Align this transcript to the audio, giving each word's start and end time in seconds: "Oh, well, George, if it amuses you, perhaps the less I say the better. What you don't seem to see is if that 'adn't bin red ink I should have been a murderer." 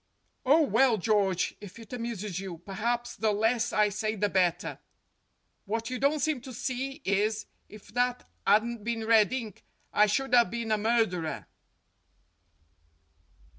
"Oh, 0.47 0.63
well, 0.63 0.97
George, 0.97 1.53
if 1.61 1.77
it 1.77 1.93
amuses 1.93 2.39
you, 2.39 2.57
perhaps 2.57 3.15
the 3.15 3.31
less 3.31 3.71
I 3.71 3.89
say 3.89 4.15
the 4.15 4.29
better. 4.29 4.79
What 5.65 5.91
you 5.91 5.99
don't 5.99 6.21
seem 6.21 6.41
to 6.41 6.53
see 6.53 7.03
is 7.05 7.45
if 7.69 7.89
that 7.93 8.27
'adn't 8.47 8.83
bin 8.83 9.05
red 9.05 9.31
ink 9.31 9.63
I 9.93 10.07
should 10.07 10.33
have 10.33 10.49
been 10.49 10.71
a 10.71 10.77
murderer." 10.79 11.45